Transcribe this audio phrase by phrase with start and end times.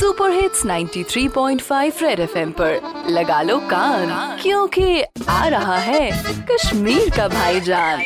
[0.00, 6.10] Super hits 93.5 red FM पर। लगा लो कान, क्योंकि आ रहा है
[6.50, 8.04] कश्मीर का भाईजान।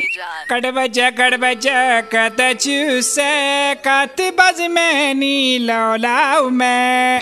[0.49, 7.21] कट बजा कट बजा कत चूसे, कत बज में नी लौलाऊ मैं।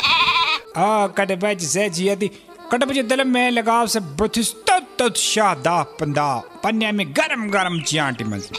[0.78, 2.31] आ कट बज से जियती
[2.71, 6.33] कट बज दिल में लगाव से बुथिस तत तत शादा पंदा
[6.63, 8.49] पन्या में गरम गरम चियांटी मज।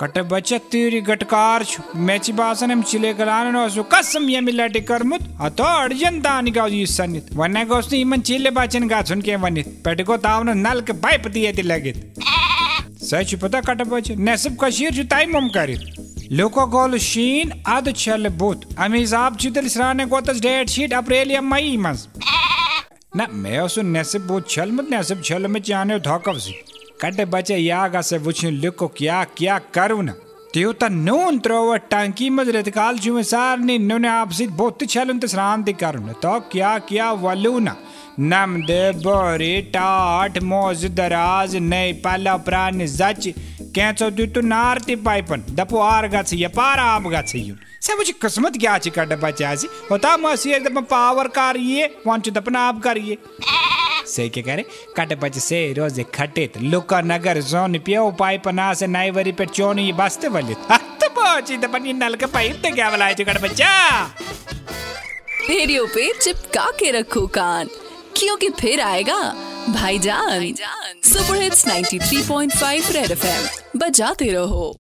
[0.00, 2.32] कट बच्चा तेरी गटकार छु। मेची
[2.64, 3.12] हम चिले
[3.52, 8.04] नो सु कसम ये मिलाटी करमुत अतो अर्जन दानी गाव यु सनित वने गोस्ती
[9.84, 12.14] पेटको तावन नल के पाइप दिए ति लगित।
[13.02, 15.80] सच पता कट बच। नसब कशीर छु ताई मम करित।
[16.32, 20.40] लोको गोल शीन अद छल बुत। अमी साहब चितल सराने गोतस
[27.02, 30.10] या ना सी कट बचे यागा से वुछ लिको, क्या क्या करू न
[30.54, 35.72] त्यो त नून त्रोव टंकी मज रतकाल जुमे सारनी नुने आपसित बोत छलुन त श्रांति
[35.72, 42.86] करू न तो क्या क्या वलू नम दे बोरी टाट मोज दराज, नई पाला प्राण
[42.86, 43.28] जच।
[43.74, 45.42] कैंचो दु तु नारती पाइपन?
[45.50, 49.68] दपो आर गछ ये पार आप गछ यु से मुझे किस्मत क्या ची कट बचासी
[49.90, 53.18] होता मसी एकदम पावर करिए वांचु दपना आप करिए
[54.06, 54.64] से के करे?
[54.96, 59.92] कट बच से रोज खटित। लुका नगर जोन पियो पाइप ना से नाइवरी पे चोनी
[59.92, 60.58] बसते वलित।
[61.00, 64.04] तो पहुँची तो पनी नल के पाइप ते क्या बलाए कट बच्चा?
[65.50, 67.68] रेडियो पे चिपका के रखो कान।
[68.16, 69.22] क्योंकि फिर आएगा
[69.68, 70.54] भाईजान।
[71.04, 74.76] सुपर हिट्स 93.5 रेड एफएम बजाते रहो।